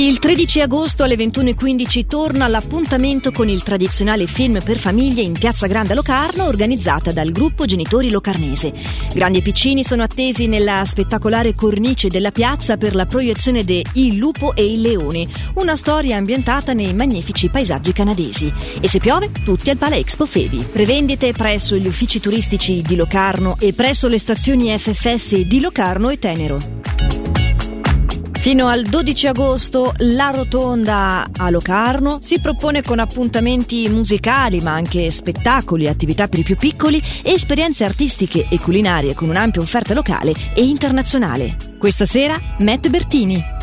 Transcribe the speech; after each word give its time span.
Il 0.00 0.18
13 0.18 0.62
agosto 0.62 1.02
alle 1.02 1.14
21.15 1.14 2.06
torna 2.06 2.48
l'appuntamento 2.48 3.32
con 3.32 3.50
il 3.50 3.62
tradizionale 3.62 4.26
film 4.26 4.58
per 4.64 4.78
famiglie 4.78 5.20
in 5.20 5.34
Piazza 5.34 5.66
Grande 5.66 5.92
a 5.92 5.94
Locarno 5.94 6.46
organizzata 6.46 7.12
dal 7.12 7.30
gruppo 7.30 7.66
Genitori 7.66 8.10
Locarnese. 8.10 8.72
Grandi 9.12 9.38
e 9.38 9.42
piccini 9.42 9.84
sono 9.84 10.02
attesi 10.02 10.46
nella 10.46 10.86
spettacolare 10.86 11.54
cornice 11.54 12.08
della 12.08 12.30
piazza 12.30 12.78
per 12.78 12.94
la 12.94 13.04
proiezione 13.04 13.62
de 13.62 13.84
Il 13.92 14.16
lupo 14.16 14.54
e 14.54 14.72
il 14.72 14.80
leone, 14.80 15.26
una 15.56 15.76
storia 15.76 16.16
ambientata 16.16 16.72
nei 16.72 16.94
magnifici 16.94 17.50
paesaggi 17.50 17.92
canadesi. 17.92 18.50
E 18.80 18.88
se 18.88 19.00
piove, 19.00 19.30
tutti 19.44 19.68
al 19.68 19.76
Pala 19.76 19.96
Expo 19.96 20.24
Fevi. 20.24 20.66
Prevendite 20.72 21.32
presso 21.32 21.76
gli 21.76 21.86
uffici 21.86 22.20
turistici 22.20 22.80
di 22.80 22.96
Locarno 22.96 23.56
e 23.60 23.74
presso 23.74 24.08
le 24.08 24.18
stazioni 24.18 24.74
FFS 24.78 25.40
di 25.40 25.60
Locarno 25.60 26.08
e 26.08 26.18
Tenero. 26.18 26.80
Fino 28.40 28.68
al 28.68 28.84
12 28.84 29.26
agosto 29.26 29.92
la 29.98 30.30
Rotonda 30.30 31.26
a 31.36 31.50
Locarno 31.50 32.20
si 32.22 32.40
propone 32.40 32.80
con 32.80 32.98
appuntamenti 32.98 33.86
musicali 33.90 34.60
ma 34.60 34.72
anche 34.72 35.10
spettacoli, 35.10 35.86
attività 35.86 36.26
per 36.26 36.38
i 36.38 36.42
più 36.42 36.56
piccoli 36.56 37.02
e 37.22 37.32
esperienze 37.32 37.84
artistiche 37.84 38.46
e 38.48 38.58
culinarie 38.58 39.14
con 39.14 39.28
un'ampia 39.28 39.60
offerta 39.60 39.92
locale 39.92 40.32
e 40.54 40.62
internazionale. 40.62 41.56
Questa 41.78 42.06
sera 42.06 42.40
Matt 42.60 42.88
Bertini. 42.88 43.59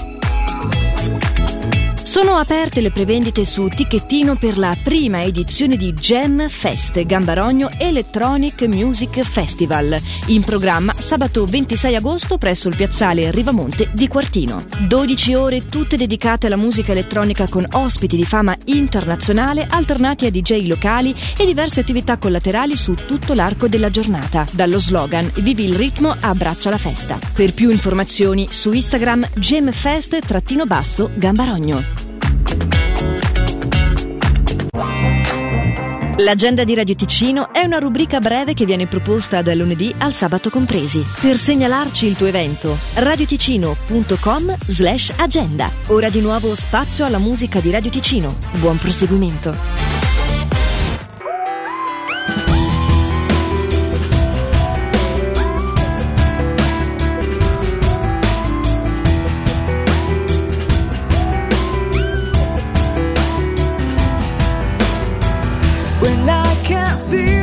Sono 2.18 2.38
aperte 2.38 2.82
le 2.82 2.90
prevendite 2.90 3.46
su 3.46 3.68
Ticchettino 3.68 4.38
per 4.38 4.58
la 4.58 4.76
prima 4.84 5.22
edizione 5.22 5.78
di 5.78 5.94
Gem 5.94 6.48
Fest 6.48 7.00
Gambarogno 7.06 7.70
Electronic 7.78 8.64
Music 8.64 9.22
Festival, 9.22 9.96
in 10.26 10.42
programma 10.42 10.94
sabato 10.94 11.46
26 11.46 11.96
agosto 11.96 12.40
presso 12.40 12.70
il 12.70 12.76
piazzale 12.76 13.30
Rivamonte 13.30 13.92
di 13.94 14.08
Quartino. 14.08 14.66
12 14.88 15.36
ore 15.36 15.70
tutte 15.70 15.96
dedicate 15.96 16.48
alla 16.48 16.56
musica 16.56 16.92
elettronica 16.92 17.48
con 17.48 17.68
ospiti 17.74 18.16
di 18.16 18.26
fama 18.26 18.56
internazionale 18.66 19.68
alternati 19.70 20.26
a 20.26 20.32
DJ 20.32 20.66
locali 20.66 21.14
e 21.38 21.46
diverse 21.46 21.82
attività 21.82 22.18
collaterali 22.18 22.76
su 22.76 22.96
tutto 22.96 23.36
l'arco 23.36 23.68
della 23.68 23.92
giornata. 23.92 24.44
Dallo 24.54 24.80
slogan 24.80 25.32
Vivi 25.36 25.66
il 25.66 25.76
ritmo, 25.76 26.16
abbraccia 26.20 26.72
la 26.72 26.80
festa. 26.80 27.20
Per 27.32 27.54
più 27.54 27.70
informazioni 27.70 28.48
su 28.50 28.74
Instagram 28.74 29.30
gemfest-gambarogno. 29.36 32.07
L'agenda 36.20 36.64
di 36.64 36.74
Radio 36.74 36.96
Ticino 36.96 37.54
è 37.54 37.64
una 37.64 37.78
rubrica 37.78 38.20
breve 38.20 38.56
che 38.56 38.66
viene 38.66 38.88
proposta 38.88 39.44
dal 39.44 39.56
lunedì 39.56 39.94
al 40.00 40.14
sabato 40.14 40.50
compresi. 40.50 41.06
Per 41.22 41.38
segnalarci 41.38 42.08
il 42.08 42.16
tuo 42.16 42.26
evento, 42.26 42.76
radioticino.com 42.96 44.58
slash 44.66 45.14
agenda. 45.16 45.70
Ora 45.88 46.10
di 46.10 46.22
nuovo 46.22 46.56
spazio 46.56 47.06
alla 47.06 47.20
musica 47.20 47.60
di 47.60 47.70
Radio 47.70 47.92
Ticino. 47.92 48.36
Buon 48.54 48.78
proseguimento. 48.78 49.97
assim. 66.98 67.37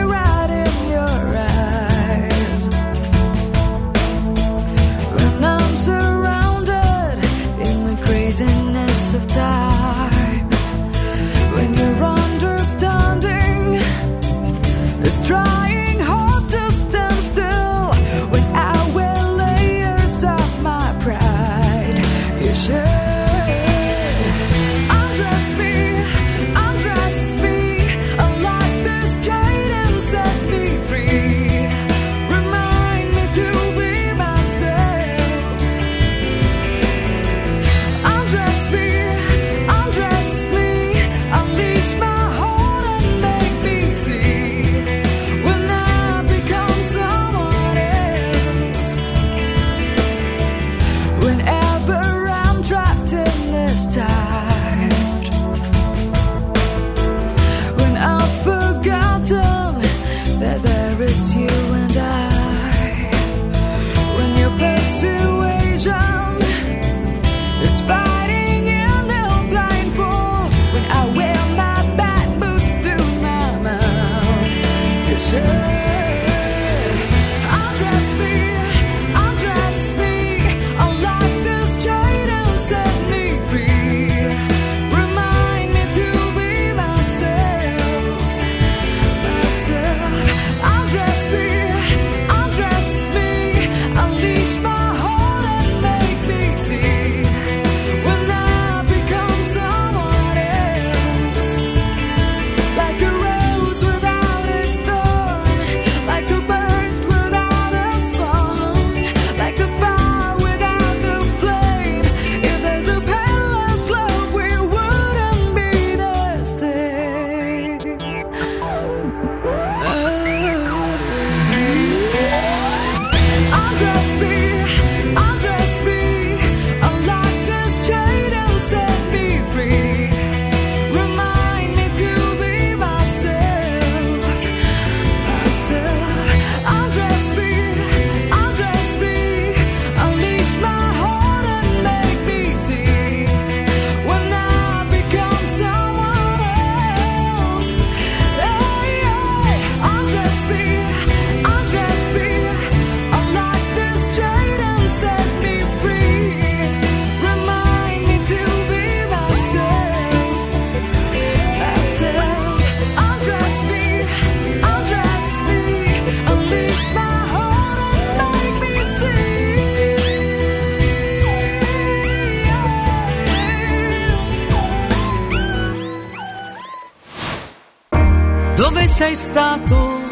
Sei 178.94 179.16
stato 179.16 180.02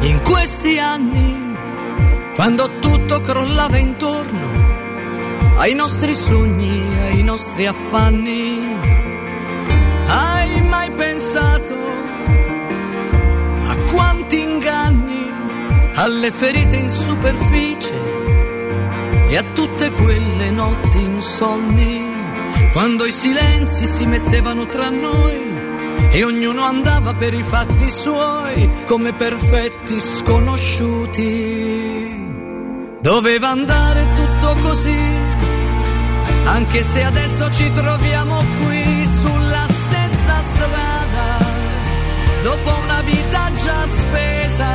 in 0.00 0.20
questi 0.24 0.80
anni, 0.80 1.54
quando 2.34 2.68
tutto 2.80 3.20
crollava 3.20 3.76
intorno 3.76 4.48
ai 5.58 5.74
nostri 5.74 6.12
sogni, 6.12 6.88
ai 7.02 7.22
nostri 7.22 7.66
affanni? 7.66 8.80
Hai 10.08 10.60
mai 10.62 10.90
pensato 10.90 11.76
a 13.68 13.76
quanti 13.92 14.42
inganni, 14.42 15.30
alle 15.94 16.32
ferite 16.32 16.74
in 16.74 16.90
superficie 16.90 17.94
e 19.28 19.36
a 19.36 19.44
tutte 19.54 19.92
quelle 19.92 20.50
notti 20.50 21.00
insonni, 21.00 22.04
quando 22.72 23.04
i 23.04 23.12
silenzi 23.12 23.86
si 23.86 24.04
mettevano 24.04 24.66
tra 24.66 24.90
noi? 24.90 25.47
E 26.10 26.24
ognuno 26.24 26.62
andava 26.62 27.12
per 27.14 27.34
i 27.34 27.42
fatti 27.42 27.90
suoi 27.90 28.70
come 28.86 29.12
perfetti 29.12 30.00
sconosciuti. 30.00 31.46
Doveva 33.00 33.48
andare 33.48 34.06
tutto 34.14 34.56
così, 34.60 34.98
anche 36.44 36.82
se 36.82 37.02
adesso 37.02 37.50
ci 37.50 37.72
troviamo 37.72 38.42
qui 38.64 39.06
sulla 39.06 39.66
stessa 39.68 40.42
strada, 40.42 41.38
dopo 42.42 42.74
una 42.82 43.00
vita 43.02 43.50
già 43.62 43.86
spesa. 43.86 44.66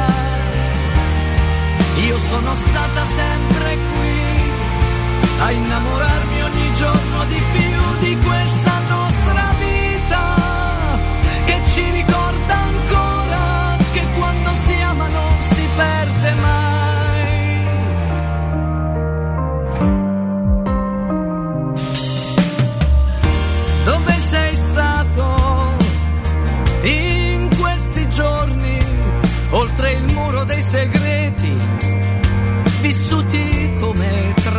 Io 2.07 2.17
sono 2.17 2.53
stata 2.53 3.05
sempre 3.05 3.77
qui 3.93 4.23
a 5.39 5.51
innamorarmi 5.51 6.41
ogni 6.43 6.73
giorno 6.73 7.25
di 7.27 7.41
più 7.51 7.97
di 7.99 8.17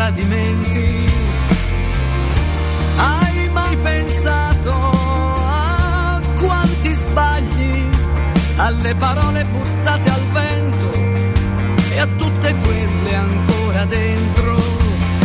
tradimenti? 0.04 1.08
Hai 2.96 3.48
mai 3.48 3.76
pensato? 3.78 5.02
sbagli, 6.92 7.88
alle 8.56 8.94
parole 8.94 9.44
buttate 9.46 10.10
al 10.10 10.20
vento 10.32 10.90
e 11.90 11.98
a 11.98 12.06
tutte 12.06 12.54
quelle 12.54 13.14
ancora 13.14 13.84
dentro, 13.86 14.56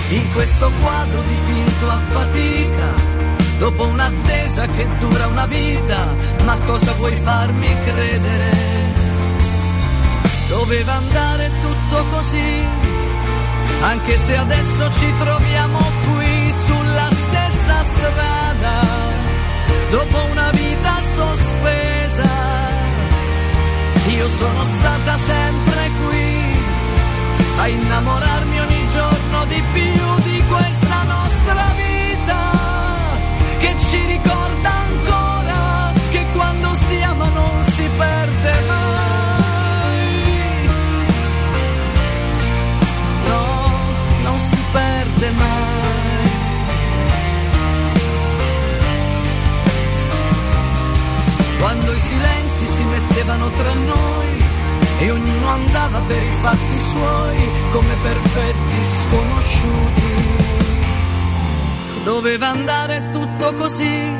in 0.10 0.34
questo 0.34 0.72
quadro 0.82 1.22
dipinto 1.22 1.90
a 1.90 2.00
fatica. 2.08 2.90
Dopo 3.60 3.86
un'attesa 3.86 4.66
che 4.66 4.88
dura 4.98 5.28
una 5.28 5.46
vita, 5.46 5.98
ma 6.46 6.58
cosa 6.66 6.92
vuoi 6.94 7.16
farmi 7.18 7.68
credere? 7.86 8.52
Doveva 10.48 10.94
andare 10.94 11.52
tutto 11.62 12.04
così, 12.12 12.89
anche 13.82 14.18
se 14.18 14.36
adesso 14.36 14.92
ci 14.92 15.14
troviamo 15.18 15.80
qui 16.06 16.52
sulla 16.52 17.08
stessa 17.12 17.84
strada 17.84 18.82
dopo 19.90 20.18
una 20.32 20.50
vita 20.52 20.96
sospesa. 21.16 22.30
Io 24.16 24.28
sono 24.28 24.64
stata 24.64 25.18
sempre 25.18 25.90
qui 26.08 26.58
a 27.60 27.68
innamorarmi 27.68 28.39
quando 51.60 51.92
i 51.92 52.00
silenzi 52.00 52.66
si 52.66 52.84
mettevano 52.84 53.50
tra 53.50 53.74
noi 53.74 54.44
e 55.00 55.12
ognuno 55.12 55.48
andava 55.48 56.00
per 56.08 56.22
i 56.22 56.32
fatti 56.42 56.80
suoi 56.80 57.50
come 57.72 57.94
perfetti 58.02 58.80
sconosciuti. 59.02 60.08
Doveva 62.04 62.48
andare 62.48 63.10
tutto 63.12 63.54
così, 63.54 64.16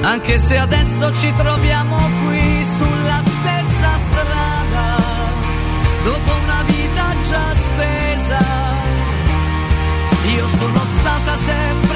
anche 0.00 0.38
se 0.38 0.56
adesso 0.56 1.14
ci 1.14 1.32
troviamo 1.34 1.96
qui 2.24 2.64
sulla 2.64 3.20
stessa 3.22 3.98
strada, 4.08 5.02
dopo 6.02 6.32
una 6.42 6.62
vita 6.66 7.14
già 7.28 7.54
spesa. 7.54 8.40
Io 10.34 10.48
sono 10.48 10.80
stata 10.98 11.36
sempre 11.36 11.91